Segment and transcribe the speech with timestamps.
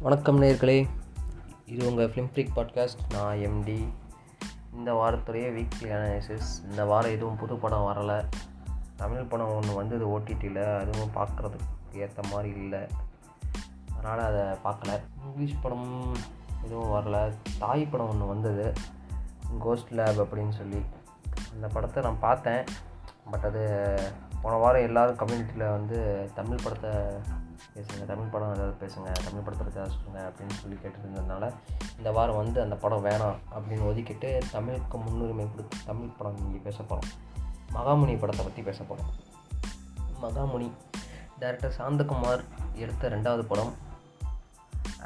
[0.00, 0.86] வணக்கம் நேர்களே.
[1.66, 3.88] இது உங்கள் ஃபிலிம் ஃப்ரீக் பாட்காஸ்ட் நான் எம்டி
[4.74, 8.24] இந்த வாரத்துடைய வீக்லி அனாலிசிஸ் இந்த வாரம் எதுவும் புது படம் வரலை.
[8.98, 12.82] தமிழ் படம் ஒன்று வந்தது ஓடிடியில் அதுவும் பார்க்குறதுக்கு ஏற்ற மாதிரி இல்லை.
[13.98, 16.16] அதனால் அதை பார்க்கல இங்கிலீஷ் படம்
[16.64, 17.34] எதுவும் வரல.
[17.58, 18.72] தாய் படம் ஒன்று வந்தது.
[19.58, 20.82] கோஸ்ட் லேப் அப்படின்னு சொல்லி.
[21.52, 22.64] அந்த படத்தை நான் பார்த்தேன்.
[23.30, 23.62] பட் அது
[24.42, 26.90] போன வாரம் எல்லோரும் கம்யூனிட்டியில் வந்து தமிழ் படத்தை
[27.74, 31.52] பேசுங்க தமிழ் படம் ஏதாவது பேசுங்க தமிழ் படத்தை பற்றி ஏதாவது சொல்லுங்கள் அப்படின்னு சொல்லி கேட்டுருந்ததுனால
[31.98, 36.82] இந்த வாரம் வந்து அந்த படம் வேணாம் அப்படின்னு ஒதுக்கிட்டு தமிழுக்கு முன்னுரிமை கொடுத்து தமிழ் படம் இங்கே பேச
[36.82, 37.16] போகிறோம்
[37.74, 39.12] மகாமுனி படத்தை பற்றி பேச போகிறோம்
[40.22, 40.68] மகாமுனி
[41.40, 42.42] டேரக்டர் சாந்தகுமார்
[42.74, 43.74] எடுத்த ரெண்டாவது படம்.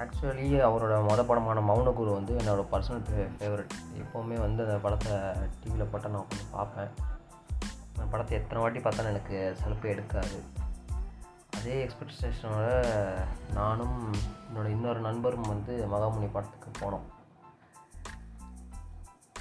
[0.03, 5.13] ஆக்சுவலி அவரோட மொத படமான மௌனகுரு வந்து என்னோடய பர்சனல் ஃபேவரட் எப்போவுமே வந்து அந்த படத்தை
[5.61, 6.93] டிவியில் போட்டால் நான் கொஞ்சம் பார்ப்பேன்.
[7.93, 10.39] அந்த படத்தை எத்தனை வாட்டி பார்த்தாலும் எனக்கு சலுப்பை எடுக்காது.
[11.57, 12.69] அதே எக்ஸ்பெக்டேஷனோட
[13.53, 13.99] நானும்
[14.47, 17.07] என்னோடய இன்னொரு நண்பரும் வந்து மகாமுனி படத்துக்கு போனோம்.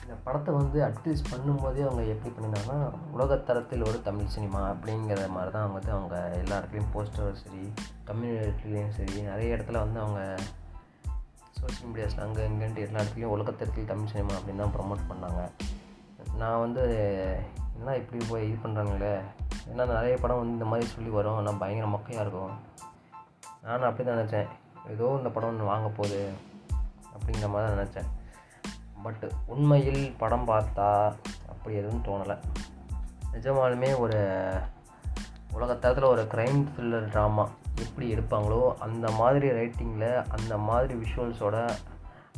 [0.04, 2.80] இந்த படத்தை வந்து அட்லீஸ்ட் பண்ணும்போதே அவங்க எப்படி பண்ணியிருந்தாங்கன்னா
[3.16, 7.64] உலகத்தரத்தில் ஒரு தமிழ் சினிமா அப்படிங்கிற மாதிரி தான் அவங்க வந்து அவங்க எல்லா இடத்துலையும் போஸ்டரும் சரி
[8.10, 10.22] கம்யூனிட்டிலையும் சரி நிறைய இடத்துல வந்து அவங்க
[11.60, 15.42] சோஷியல் மீடியாஸில் அங்கே இங்கேன்ட்டு எல்லா இடத்துலையும் உலகத்தரத்தில் தமிழ் சினிமா அப்படின்னு தான் ப்ரொமோட் பண்ணாங்க.
[16.42, 16.84] நான் வந்து
[17.78, 19.14] என்ன இப்படி போய் இது பண்ணுறாங்களே
[19.70, 21.38] ஏன்னா நிறைய படம் வந்து இந்த மாதிரி சொல்லி வரும்.
[21.40, 22.54] ஆனால் பயங்கர மொக்கையாக இருக்கும்.
[23.66, 24.50] நானும் அப்படி தான் நினச்சேன்.
[24.94, 26.22] ஏதோ இந்த படம் ஒன்று வாங்க போகுது
[27.16, 28.10] அப்படிங்கிற மாதிரி தான் நினச்சேன்.
[29.04, 31.16] பட் உண்மையில் படம் பார்த்தா
[31.50, 32.38] அப்படி எதுவும் தோணலை.
[33.34, 34.20] நிஜமாலுமே ஒரு
[35.54, 41.70] உலகத்தரத்தில் ஒரு க்ரைம் த்ரில்லர் ட்ராமா எப்படி எடுப்பாங்களோ அந்த மாதிரி ரைட்டிங்கில் அந்த மாதிரி விஷுவல்ஸோட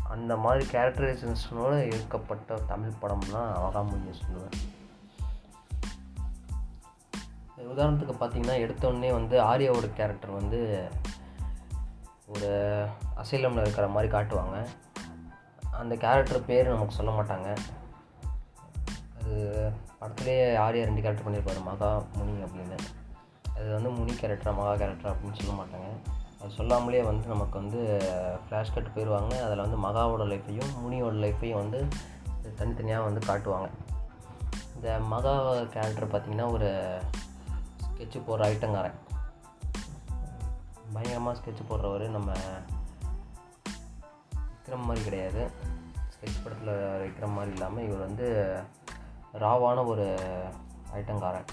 [0.10, 4.72] அந்த மாதிரி கேரக்டரைசேஷனோடு எடுக்கப்பட்ட தமிழ் படம்லாம் தான் அவகாமொழியை சொல்லுவேன்
[7.58, 10.90] உதாரணத்துக்கு பார்த்தீங்கன்னா எடுத்தோடனே வந்து ஆர்யாவோட கேரக்டர் வந்து
[12.28, 12.86] ஒரு
[13.18, 14.68] அசைலமில் இருக்கிற மாதிரி காட்டுவாங்க.
[15.80, 17.58] அந்த கேரக்டர் பேர் நமக்கு சொல்ல மாட்டாங்க.
[19.20, 19.36] அது
[20.02, 22.78] படத்துலேயே யார் ரெண்டு கேரக்டர் பண்ணியிருப்பாரு மகா முனி அப்படின்னு.
[23.56, 25.90] அது வந்து முனி கேரக்டரா மகா கேரக்டர் அப்படின்னு சொல்ல மாட்டாங்க.
[26.42, 27.82] அது சொல்லாமலே வந்து நமக்கு வந்து
[28.46, 31.88] ஃப்ளாஷ் கட் போயிடுவாங்க அதில் வந்து மகாவோட லைஃப்பையும் முனியோட லைஃப்பையும் வந்து
[32.56, 33.70] தனித்தனியாக வந்து காட்டுவாங்க.
[34.76, 37.00] இந்த மகா கேரக்டர் பார்த்திங்கன்னா ஒரு
[37.86, 39.00] ஸ்கெட்சு போடுற ஐட்டங்காரன்
[40.94, 42.32] பயங்கரமாக ஸ்கெட்சு போடுறவர் நம்ம
[44.74, 45.42] விக்ரம் மாதிரி கிடையாது.
[46.14, 46.74] ஸ்கெட்ச் படத்தில்
[47.04, 48.28] விக்ரம் மாதிரி இல்லாமல் இவர் வந்து
[49.34, 50.06] ராவான ஒரு
[50.94, 51.48] ஐட்டங்காரன்.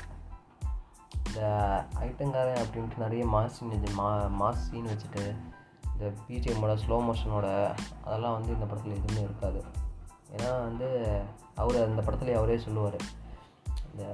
[1.27, 1.41] இந்த
[2.01, 4.09] ஐட்டங்காரன் அப்படின்ட்டு நிறைய மாஸ் சீன் மா
[4.41, 5.25] மாஸ் சீன் வச்சுட்டு
[5.93, 7.49] இந்த பிஜிஎம்மோட ஸ்லோ மோஷனோட
[8.05, 9.63] அதெல்லாம் வந்து இந்த படத்தில் எதுவுமே இருக்காது.
[10.37, 10.89] ஏன்னா வந்து
[11.55, 12.99] அவர் அந்த படத்துலேயே அவரே சொல்லுவார்.
[13.91, 14.05] இந்த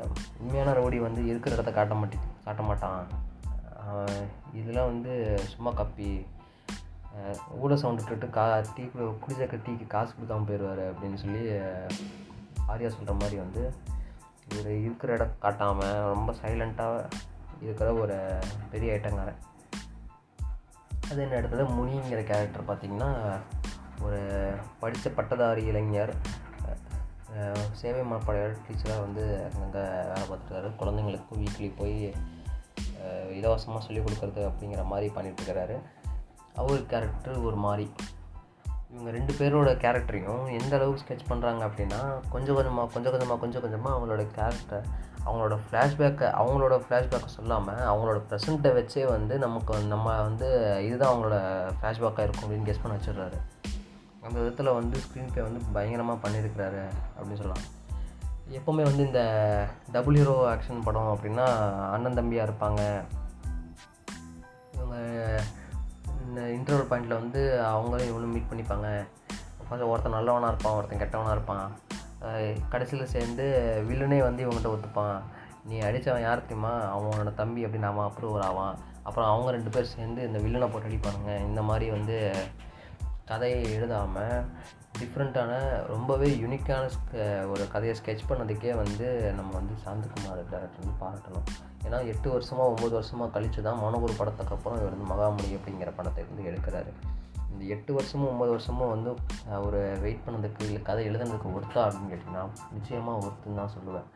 [0.41, 3.07] உண்மையான ரவுடி வந்து இருக்கிற இடத்த காட்ட மாட்டி காட்ட மாட்டான்.
[4.53, 5.13] இதெல்லாம் வந்து
[5.55, 6.11] சும்மா கப்பி
[7.61, 11.51] ஊட சவுண்ட் விட்டுட்டு கா டீ குடிச்சக்க டீக்கு காசு கொடுக்காம போயிடுவார் அப்படின்னு சொல்லி
[12.69, 13.73] ஆர்யா சொல்கிற மாதிரி வந்து
[14.53, 17.09] இவர் இருக்கிற இடம் காட்டாமல் ரொம்ப சைலண்ட்டாக
[17.61, 18.39] இருக்கிற ஒரு
[18.71, 19.43] பெரிய ஐட்டங்காரன்
[21.11, 23.11] அது என்ன முனிங்கிற கேரக்டர் பார்த்திங்கன்னா
[24.03, 26.15] ஒரு படித்த பட்டதாரி இளைஞர்
[27.73, 32.15] சேவை மாப்பாளையர் டீச்சராக வந்து அங்கங்கே வேலை பார்த்துருக்காரு குழந்தைங்களுக்கு வீக்லி போய்
[33.31, 35.79] இலவசமாக சொல்லிக் கொடுக்குறது அப்படிங்கிற மாதிரி பண்ணிகிட்ருக்கிறாரு
[36.57, 37.91] அவர் கேரக்டர் ஒரு மாதிரி.
[38.91, 42.01] இவங்க ரெண்டு பேரோட கேரக்டரையும் எந்த அளவுக்கு ஸ்கெட்ச் பண்ணுறாங்க அப்படின்னா
[42.31, 44.87] கொஞ்சம் கொஞ்சமாக கொஞ்சம் கொஞ்சமாக கொஞ்சம் கொஞ்சமாக அவங்களோட கேரக்டர்
[45.27, 50.49] அவங்களோட ஃப்ளாஷ்பேக்கை அவங்களோட ஃப்ளாஷ்பேக்கை சொல்லாமல் அவங்களோட ப்ரெசண்ட்டை வச்சே வந்து நமக்கு நம்ம வந்து
[50.87, 51.39] இதுதான் அவங்களோட
[51.81, 53.39] ஃப்ளாஷ்பேக்காக இருக்கும் அப்படின்னு கெஸ் பண்ண வச்சிடுறாரு.
[54.23, 56.83] அந்த விதத்தில் வந்து ஸ்க்ரீன் ப்ளே வந்து பயங்கரமாக பண்ணியிருக்கிறாரு
[57.19, 57.65] அப்படின்னு சொல்லலாம்.
[58.51, 59.23] எப்போவுமே வந்து இந்த
[59.93, 61.45] டபுள் ஹீரோ ஆக்ஷன் படம் அப்படின்னா
[61.91, 63.03] அண்ணன் தம்பியாக இருப்பாங்க.
[64.73, 64.97] இவங்க
[66.37, 68.89] இந்த இன்டர்வல் பாயிண்டில் வந்து அவங்களும் இவனும் மீட் பண்ணிப்பாங்க.
[69.67, 71.69] ஃபஸ்ட்டு ஒருத்தன் நல்லவனாக இருப்பான் ஒருத்தன் கெட்டவனாக இருப்பான்.
[72.73, 73.45] கடைசியில் சேர்ந்து
[73.89, 75.17] வில்லனே வந்து இவங்ககிட்ட ஒத்துப்பான்.
[75.69, 76.73] நீ அடித்தவன் யார் தெரியுமா?
[76.97, 78.77] அவனோட தம்பி அப்படின்னு அவன் அப்ரூவர் ஆவான்.
[79.03, 81.33] அப்புறம் அவங்க ரெண்டு பேர் சேர்ந்து இந்த வில்லனை போட்டு அடிப்பானுங்க.
[81.49, 82.19] இந்த மாதிரி வந்து
[83.31, 84.45] கதையை எழுதாமல்
[84.99, 85.53] டிஃப்ரெண்ட்டான
[85.93, 86.85] ரொம்பவே யுனிக்கான
[87.53, 89.07] ஒரு கதையை ஸ்கெட்ச் பண்ணதுக்கே வந்து
[89.39, 91.49] நம்ம வந்து சாந்தகுமார் டேரக்டர் வந்து பாராட்டணும்.
[91.87, 96.25] ஏன்னா எட்டு வருஷமாக ஒம்பது வருஷமாக கழித்து தான் மனோகுரு படத்துக்கு அப்புறம் இவர் வந்து மகாமணி அப்படிங்கிற படத்தை
[96.31, 96.93] வந்து எடுக்கிறாரு.
[97.51, 99.11] இந்த எட்டு வருஷமும் ஒம்பது வருஷமும் வந்து
[99.67, 102.47] ஒரு வெயிட் பண்ணதுக்கு இல்லை கதை எழுதுனதுக்கு ஒர்த்தா அப்படின்னு கேட்டிங்கன்னா
[102.79, 104.09] நிச்சயமாக ஒர்த்துன்னு தான் சொல்லுவேன்.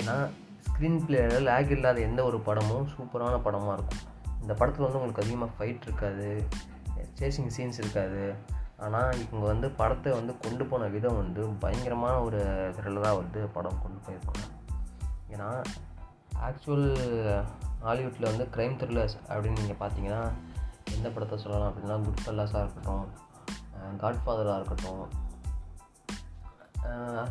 [0.00, 0.18] ஏன்னா
[0.66, 4.04] ஸ்க்ரீன் பிளேயில் லேக் இல்லாத எந்த ஒரு படமும் சூப்பரான படமாக இருக்கும்.
[4.42, 6.30] இந்த படத்தில் வந்து உங்களுக்கு அதிகமாக ஃபைட் இருக்காது.
[7.18, 8.22] சேசிங் சீன்ஸ் இருக்காது.
[8.78, 12.38] ஆனால் இவங்க வந்து படத்தை வந்து கொண்டு போன விதம் வந்து பயங்கரமான ஒரு
[12.76, 14.46] த்ரில்லராக வந்து படம் கொண்டு போயிருக்காங்க
[15.30, 15.48] ஏன்னா
[16.42, 16.88] ஆக்சுவல்
[17.82, 20.22] ஹாலிவுட்டில் வந்து க்ரைம் த்ரில்லர்ஸ் அப்படின்னு நீங்கள் பார்த்தீங்கன்னா
[20.96, 23.06] எந்த படத்தை சொல்லலாம் அப்படின்னா குட் ஃபெல்லாஸாக இருக்கட்டும்
[23.98, 25.04] காட்ஃபாதராக இருக்கட்டும்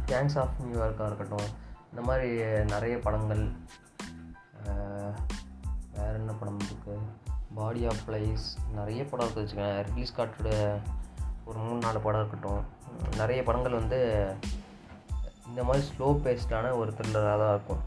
[0.06, 1.48] கேங்ஸ் ஆஃப் நியூயார்க்காக இருக்கட்டும்
[1.90, 2.30] இந்த மாதிரி
[2.64, 3.44] நிறைய படங்கள்
[5.94, 6.98] வேறு என்ன படம் இருக்குது
[7.56, 9.84] பாடி ஆஃப் ப்ளைஸ் நிறைய படம் இருக்குது வச்சுக்கோங்க.
[9.84, 10.80] ரிலீஸ் கார்டோட
[11.46, 12.64] ஒரு மூணு நாலு படம் இருக்கட்டும்.
[13.18, 14.00] நிறைய படங்கள் வந்து
[15.48, 17.82] இந்த மாதிரி ஸ்லோ பேஸ்டான ஒரு த்ரில்லராக தான் இருக்கும்.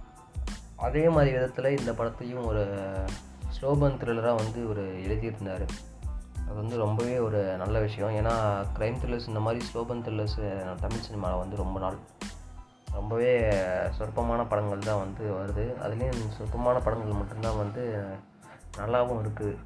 [0.76, 2.64] அதே மாதிரி விதத்தில் இந்த படத்தையும் ஒரு
[3.56, 5.64] ஸ்லோபன் த்ரில்லராக வந்து ஒரு எழுதியிருந்தார்.
[6.46, 8.10] அது வந்து ரொம்பவே ஒரு நல்ல விஷயம்.
[8.10, 8.34] ஏன்னா
[8.78, 10.38] க்ரைம் த்ரில்லர்ஸ் இந்த மாதிரி ஸ்லோபன் த்ரில்லர்ஸ்
[10.80, 11.96] தமிழ் சினிமாவில் வந்து ரொம்ப நாள்.
[12.92, 13.32] ரொம்பவே
[13.90, 15.64] சொற்பமான படங்கள் தான் வந்து வருது.
[15.84, 18.06] அதுலேயும் சொற்பமான படங்கள் மட்டும்தான் வந்து
[18.76, 19.56] நல்லாவும் இருக்குது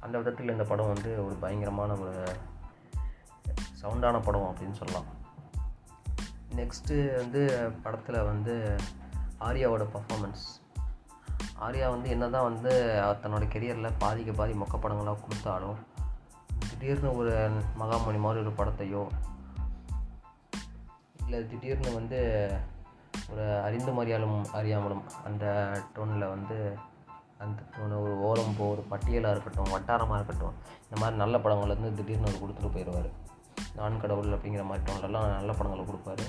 [0.00, 2.24] அந்த விதத்தில் இந்த படம் வந்து ஒரு பயங்கரமான ஒரு
[3.82, 5.16] சவுண்டான படம் அப்படின்னு சொல்லலாம்.
[6.56, 8.76] நெக்ஸ்ட்டு வந்து படத்தில் வந்து
[9.40, 10.44] ஆர்யாவோட பர்ஃபாமன்ஸ்
[11.60, 12.70] ஆர்யா வந்து என்ன தான் வந்து
[13.22, 15.76] தன்னோட கெரியரில் பாதிக்கு பாதி மொக்க படங்களாக கொடுத்தாலும்
[16.70, 19.06] திடீர்னு ஒரு மகாமணி மாதிரி ஒரு படத்தையோ
[21.18, 22.20] இல்லை திடீர்னு வந்து
[23.30, 26.78] ஒரு அறிந்து மறியாலும் அறியாமலும் அந்த டோனில் வந்து
[27.38, 31.94] அந்த டோனு ஒரு ஓரம் போ ஒரு பட்டியலாக இருக்கட்டும் வட்டாரமாக இருக்கட்டும் இந்த மாதிரி நல்ல படங்கள் வந்து
[31.94, 33.10] திடீர்னு அவர் கொடுத்துட்டு போயிடுவார்
[33.76, 36.26] நான் கடவுள் அப்படிங்கிற மாதிரி டோன்லலாம் நல்ல படங்களை கொடுப்பாரு.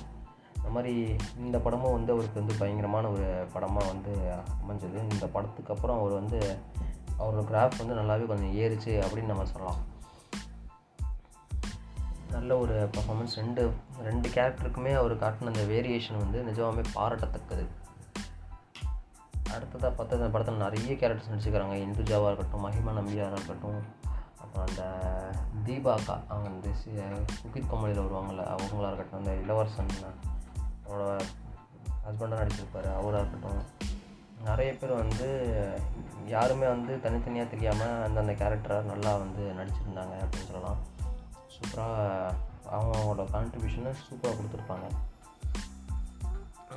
[0.56, 4.14] இந்த மாதிரி இந்த படமும் வந்து அவருக்கு வந்து பயங்கரமான ஒரு படமாக வந்து
[4.62, 5.12] அமைஞ்சது.
[5.12, 6.58] இந்த படத்துக்கு அப்புறம் அவர் வந்து
[7.20, 9.80] அவரோட கிராஃப் வந்து நல்லாவே கொஞ்சம் ஏறிச்சு அப்படின்னு நம்ம சொல்லலாம்.
[12.32, 17.66] நல்ல ஒரு பர்ஃபாமன்ஸ் ரெண்டு ரெண்டு கேரக்டருக்குமே அவர் காட்டின அந்த வேரியேஷன் வந்து நிஜமாகவே பாராட்டத்தக்கது.
[19.54, 23.82] அடுத்ததாக பார்த்தா இந்த படத்தில் நிறைய கேரக்டர்ஸ் நடிச்சுக்கிறாங்க இந்துஜாவாக இருக்கட்டும் மஹிமா நம்பியாக இருக்கட்டும்
[24.40, 24.84] அப்புறம் அந்த
[25.66, 26.70] தீபாக்கா அவங்க இந்த
[27.44, 29.88] குக்கித் கமலியில் வருவாங்கள்ல அவங்களா இருக்கட்டும் அந்த இளவரசன்
[30.88, 31.20] அவரோட
[32.08, 33.64] ஹஸ்பண்டாக நடிச்சிருப்பார் அவராக இருக்கட்டும்.
[34.44, 35.28] நிறைய பேர் வந்து
[36.26, 40.78] யாருமே வந்து தனித்தனியாக தெரியாமல் அந்தந்த கேரக்டராக நல்லா வந்து நடிச்சிருந்தாங்க அப்படின்னு சொல்லலாம்.
[41.48, 42.32] சூப்பராக
[42.70, 44.88] அவங்க அவங்களோட கான்ட்ரிபியூஷனை சூப்பராக கொடுத்துருப்பாங்க.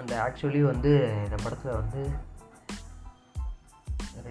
[0.00, 2.30] அந்த ஆக்சுவலி வந்து இந்த படத்தில் வந்து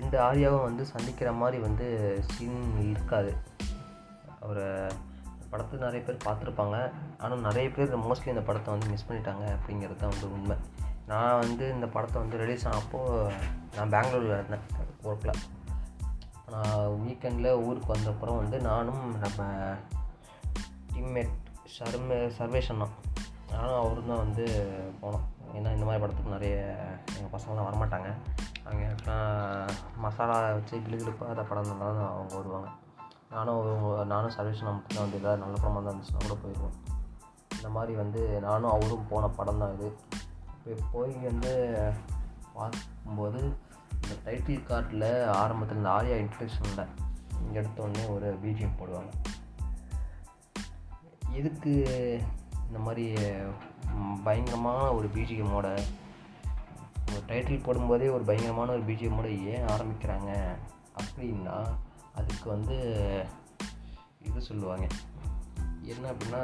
[0.02, 1.88] ரெண்டு ஆரியாவும் வந்து சந்திக்கிற மாதிரி வந்து
[2.32, 2.62] சீன்
[2.92, 3.32] இருக்காது.
[4.44, 4.64] அவர்
[5.52, 6.78] படத்தை நிறைய பேர் பார்த்துருப்பாங்க.
[7.24, 10.58] ஆனால் நிறைய பேர் மோஸ்ட்லி இந்த படத்தை வந்து மிஸ் பண்ணிட்டாங்க அப்படிங்கிறது தான் வந்து உண்மை.
[11.12, 13.00] நான் வந்து இந்த படத்தை வந்து ரிலீஸ் ஆனப்போ
[13.78, 14.66] நான் பெங்களூரில் இருந்தேன்
[15.08, 15.42] ஒர்க்கில்
[16.54, 19.50] நான் வீக்கெண்டில் ஊருக்கு வந்தப்புறம் வந்து நானும் நம்ம
[20.94, 21.36] டீம்மேட்
[21.76, 22.96] சர்மே சர்வேஷன் தான்
[23.54, 24.46] நானும் அவரும் தான் வந்து
[25.02, 25.28] போனோம்.
[25.58, 26.56] ஏன்னா இந்த மாதிரி படத்துக்கு நிறைய
[27.18, 28.10] எங்கள் பசங்களாம் வரமாட்டாங்க.
[28.66, 29.66] அவங்க
[29.98, 32.70] மசாலா வச்சு கிளுகிழுப்பாக அதை படம் தான் அவங்க வருவாங்க.
[33.32, 36.96] நானும் அவங்க- நானும் சர்வேஷன் மட்டும்தான் வந்து எதாவது நல்ல படமாக தான் இருந்துச்சுன்னா கூட போயிடுவோம்
[37.56, 39.96] இந்த மாதிரி வந்து நானும் அவரும் போன படம் தான் இது.
[40.66, 41.80] இப்போ போய் வந்து
[42.54, 43.58] பார்க்கும்போது
[44.04, 46.88] இந்த டைட்டில் கார்டில் ஆரம்பத்தில் இந்த ஆர்யா இன்ட்ரடக்ஷனில்
[47.46, 49.10] இங்கே உடனே ஒரு பிஜிஎம் போடுவாங்க.
[51.32, 51.72] எதுக்கு
[52.68, 53.18] இந்த மாதிரி
[54.24, 55.80] பயங்கரமான ஒரு பிஜிஎம்மோட
[57.12, 60.32] ஒரு டைட்டில் போடும்போதே ஒரு பயங்கரமான ஒரு பிஜிஎம்மோட ஏன் ஆரம்பிக்கிறாங்க
[61.02, 61.56] அப்படின்னா
[62.14, 62.78] அதுக்கு வந்து
[64.22, 64.88] இது சொல்லுவாங்க.
[65.92, 66.42] என்ன அப்படின்னா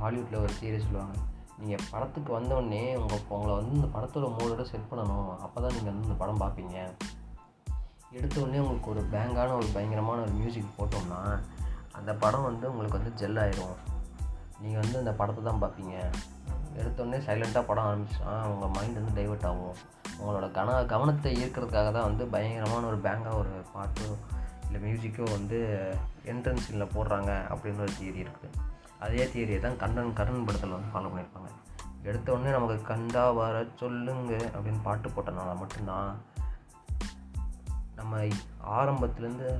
[0.00, 1.14] ஹாலிவுட்டில் ஒரு சீரியஸ் சொல்லுவாங்க.
[1.58, 5.30] நீங்கள் படத்துக்கு வந்தோடனே உங்கள் உங்களை வந்து இந்த படத்தோட மூடோட செட் பண்ணணும்.
[5.38, 6.76] அப்போ தான் நீங்கள் வந்து இந்த படம் பார்ப்பீங்க.
[8.12, 11.20] எடுத்தோடனே உங்களுக்கு ஒரு பேங்கான ஒரு பயங்கரமான ஒரு மியூசிக் போட்டோம்னா
[11.92, 13.76] அந்த படம் வந்து உங்களுக்கு வந்து ஜெல் ஆயிரும்.
[14.60, 15.96] நீங்கள் வந்து அந்த படத்தை தான் பார்ப்பீங்க.
[16.78, 19.74] எடுத்தோடனே சைலண்ட்டாக படம் ஆரம்பிச்சுன்னா உங்கள் மைண்ட் வந்து டைவெர்ட் ஆகும்.
[20.20, 24.08] உங்களோட கன கவனத்தை ஈர்க்கிறதுக்காக தான் வந்து பயங்கரமான ஒரு பேங்காக ஒரு பாட்டோ
[24.66, 25.58] இல்லை மியூசிக்கோ வந்து
[26.24, 28.56] என்ட்ரன்ஸ் போடுறாங்க அப்படின்னு ஒரு தியரி இருக்குது
[28.98, 31.50] அதே தியரியை தான் கண்ணன் கரண் படத்தில் வந்து ஃபாலோ பண்ணியிருப்பாங்க.
[32.04, 36.10] எடுத்தோடனே நமக்கு கண்டா வர சொல்லுங்க அப்படின்னு பாட்டு போட்டனால மட்டும்தான்
[37.96, 38.18] நம்ம
[38.70, 39.58] ஆரம்பத்துலேருந்து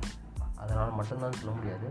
[0.57, 1.87] அதனால் மட்டும்தான் சொல்ல முடியாது.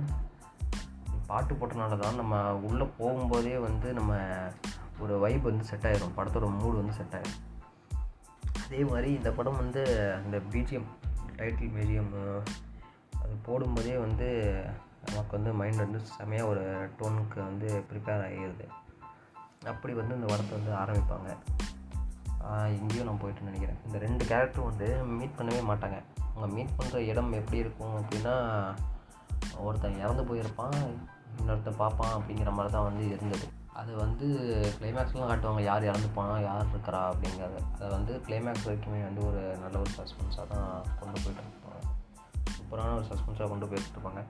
[1.27, 4.13] பாட்டு போட்டனால தான் நம்ம உள்ளே போகும்போதே வந்து நம்ம
[4.99, 6.17] ஒரு வைப் வந்து செட் ஆயிரும்.
[6.17, 7.39] படத்தோட மூடு வந்து செட் ஆயிரும்.
[8.65, 9.83] அதே மாதிரி இந்த படம் வந்து
[10.25, 10.89] அந்த பிஜிஎம்
[11.37, 12.15] டைட்டில் பிஜிஎம்
[13.23, 14.29] அது போடும்போதே வந்து
[15.07, 16.65] நமக்கு வந்து மைண்ட் வந்து செமையாக ஒரு
[16.99, 18.67] டோனுக்கு வந்து ப்ரிப்பேர் ஆகிடுது
[19.67, 21.31] அப்படி வந்து இந்த படத்தை வந்து ஆரம்பிப்பாங்க.
[22.67, 23.79] இங்கேயும் நான் போயிட்டு நினைக்கிறேன்.
[23.87, 25.99] இந்த ரெண்டு கேரக்டரும் வந்து மீட் பண்ணவே மாட்டாங்க.
[26.35, 28.35] அவங்க மீட் பண்ணுற இடம் எப்படி இருக்கும் அப்படின்னா
[29.59, 30.77] ஒருத்தன் இறந்து போயிருப்பான்
[31.39, 33.49] இன்னொருத்தன் பார்ப்பான் அப்படிங்கிற மாதிரி தான் வந்து இருந்தது.
[33.79, 34.27] அது வந்து
[34.81, 37.01] கிளைமேக்ஸ்லாம் காட்டுவாங்க யார் இறந்து போனால் யார் இருக்கிறா?
[37.01, 37.75] அப்படிங்கிறது.
[37.75, 41.81] அதை வந்து கிளைமேக்ஸ் வரைக்குமே வந்து ஒரு நல்ல ஒரு சஸ்பென்ஸாக தான் கொண்டு போயிட்டு இருப்பாங்க.
[42.57, 44.25] சூப்பரான ஒரு சஸ்பென்ஸாக கொண்டு போயிட்டு இருப்பாங்க.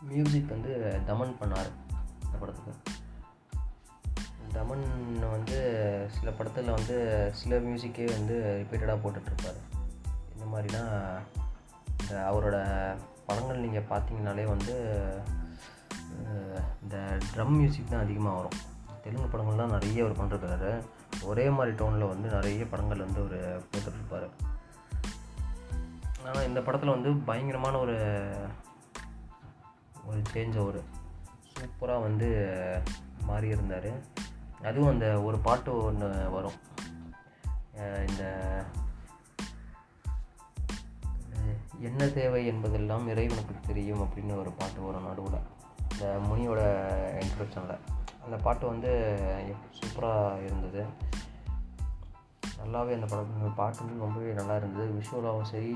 [0.00, 1.70] மியூசிக் வந்து தமன் பண்ணார்
[2.24, 3.01] இந்த படத்துக்கு.
[4.54, 4.86] தமன்
[5.34, 5.58] வந்து
[6.16, 6.96] சில படத்தில் வந்து
[7.40, 9.60] சில மியூசிக்கே வந்து ரிப்பீட்டடாக போட்டுட்ருப்பார்.
[10.32, 10.82] இந்த மாதிரினா
[12.00, 12.56] இந்த அவரோட
[13.26, 14.74] படங்கள் நீங்கள் பார்த்தீங்கனாலே வந்து
[16.82, 16.96] இந்த
[17.34, 18.58] ட்ரம் மியூசிக் தான் அதிகமாக வரும்.
[19.04, 20.72] தெலுங்கு படங்கள்லாம் நிறைய அவர் பண்ணிருக்காரு
[21.30, 24.28] ஒரே மாதிரி டோனில் வந்து நிறைய படங்கள் வந்து அவர் போட்டுட்ருப்பார்.
[26.26, 27.96] ஆனால் இந்த படத்தில் வந்து பயங்கரமான ஒரு
[30.08, 30.82] ஒரு சேஞ்ச் ஒரு
[31.54, 32.28] சூப்பராக வந்து
[33.28, 33.90] மாறி இருந்தார்
[34.64, 36.58] அதுவும் அந்த ஒரு பாட்டு ஒன்று வரும்.
[38.08, 38.22] இந்த
[41.80, 45.40] என்ன தேவை என்பதெல்லாம் இறைவனுக்கு தெரியும் அப்படின்னு ஒரு பாட்டு வரும் நடுவில்.
[45.92, 46.60] இந்த முனியோட
[47.22, 47.80] இன்ட்ரடக்ஷனில்
[48.24, 48.92] அந்த பாட்டு வந்து
[49.78, 50.84] சூப்பராக இருந்தது.
[52.58, 54.90] நல்லாவே அந்த படம் பாட்டு வந்து ரொம்பவே நல்லா இருந்தது.
[54.98, 55.72] விஷுவலாகவும் சரி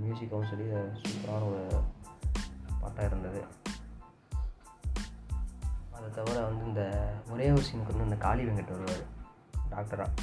[0.00, 0.66] மியூசிக்காகவும் சரி
[1.02, 1.66] சூப்பரான ஒரு
[2.80, 3.44] பாட்டாக இருந்தது.
[6.02, 9.04] அதை தவிர வந்து இந்த ஒரே ஒரு சீனுக்கு வந்து இந்த காளி வெங்கட் வருவார்
[9.70, 10.14] டாக்டராக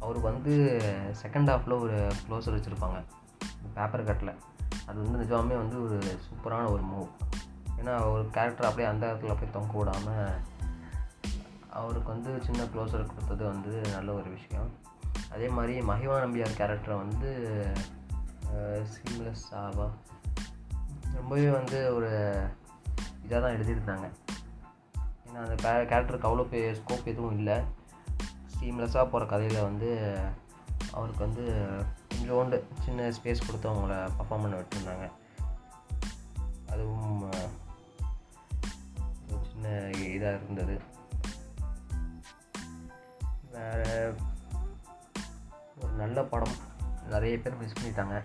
[0.00, 0.80] அவருக்கு வந்து
[1.22, 3.04] செகண்ட் ஹாஃபில் ஒரு க்ளோஸர் வச்சுருப்பாங்க
[3.74, 4.34] பேப்பர் கட்டில்
[4.86, 7.08] அது வந்து நிஜமாமே வந்து ஒரு சூப்பரான ஒரு மூவ்
[7.80, 10.32] ஏன்னா ஒரு கேரக்டர் அப்படியே அந்த இடத்துல அப்படியே தொங்க விடாமல்
[11.70, 14.70] அவருக்கு வந்து சின்ன க்ளோஸர் கொடுத்தது வந்து நல்ல ஒரு விஷயம்.
[15.30, 17.30] அதே மாதிரி மகிவா நம்பியார் கேரக்டரை வந்து
[18.60, 19.88] சீம்லெஸ் ஆவா?
[21.14, 22.08] ரொம்பவே வந்து ஒரு
[23.28, 24.08] இதாக தான் எழுதியிருந்தாங்க.
[25.34, 27.58] ஏன்னா அந்த கே கேரக்டருக்கு அவ்வளோ பெரிய ஸ்கோப் எதுவும் இல்லை.
[28.60, 30.18] சீம்லெஸ்ஸாக போகிற கதையில் வந்து
[30.92, 31.42] அவருக்கு வந்து
[32.14, 35.10] கொஞ்சோண்டு சின்ன ஸ்பேஸ் கொடுத்து அவங்கள பர்ஃபார்ம் பண்ண விட்டுருந்தாங்க.
[36.70, 37.48] அதுவும் ஒரு
[39.52, 40.80] சின்ன இதாக இருந்தது.
[43.50, 44.16] வேறு
[45.80, 46.54] ஒரு நல்ல படம்.
[47.08, 48.22] நிறைய பேர் மிஸ் பண்ணிட்டாங்க.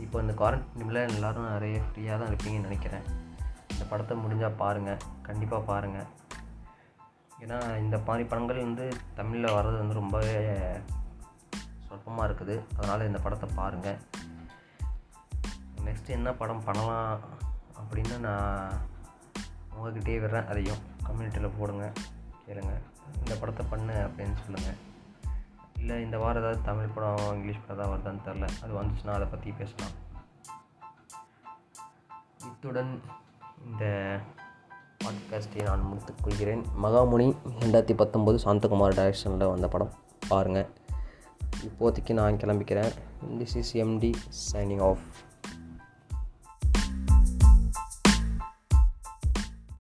[0.00, 3.24] இப்போ இந்த குவாரண்டைனில் எல்லோரும் நிறைய ஃப்ரீயாக தான் இருப்பீங்கன்னு நினைக்கிறேன்.
[3.76, 6.06] இந்த படத்தை முடிஞ்சால் பாருங்கள் கண்டிப்பாக பாருங்கள்
[7.42, 8.84] ஏன்னா இந்த மாதிரி படங்கள் வந்து
[9.16, 10.36] தமிழில் வர்றது வந்து ரொம்பவே
[11.86, 12.54] சொற்பமாக இருக்குது.
[12.76, 13.98] அதனால் இந்த படத்தை பாருங்கள்
[15.86, 17.10] நெக்ஸ்ட் என்ன படம் பண்ணலாம்
[17.80, 18.80] அப்படின்னு நான்
[19.74, 20.48] உங்ககிட்டயே விடுறேன்.
[20.52, 21.86] அதையும் கம்யூனிட்டியில் போடுங்க
[22.46, 22.74] கேளுங்க.
[23.20, 24.80] இந்த படத்தை பண்ணு அப்படின்னு சொல்லுங்கள்
[25.80, 29.50] இல்லை இந்த வாரம் ஏதாவது தமிழ் படம் இங்கிலீஷ் படம் ஏதாவது வருதான்னு தெரில அது வந்துச்சுன்னா அதை பற்றி
[29.60, 29.94] பேசலாம்.
[32.48, 32.92] இத்துடன்
[33.70, 34.16] இந்த
[35.04, 36.62] பாட்காஸ்ட்டை நான் முடித்துக் கொள்கிறேன்.
[36.82, 39.92] மகாமுனி ரெண்டாயிரத்தி பத்தொம்போது சாந்தகுமார் டைரக்ஷனில் வந்த படம்.
[40.28, 40.66] பாருங்கள்
[41.64, 42.92] இப்போதைக்கு நான் கிளம்பிக்கிறேன்.
[43.28, 44.14] This is MT
[44.52, 44.98] signing off